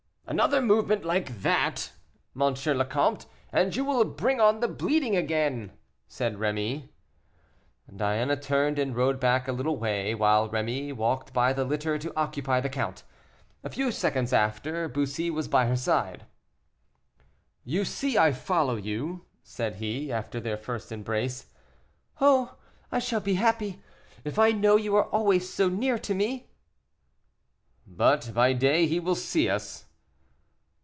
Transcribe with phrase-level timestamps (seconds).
[0.27, 1.91] "Another movement like that,
[2.41, 2.53] M.
[2.53, 5.73] le Comte, and you will bring on the bleeding again,"
[6.07, 6.87] said Rémy.
[7.93, 12.15] Diana turned and rode back a little way, while Rémy walked by the litter to
[12.15, 13.03] occupy the count.
[13.61, 16.25] A few seconds after, Bussy was by her side.
[17.65, 21.47] "You see I follow you," said he, after their first embrace.
[22.21, 22.55] "Oh!
[22.89, 23.81] I shall be happy,
[24.23, 26.47] if I know you are always so near to me."
[27.85, 29.87] "But by day he will see us."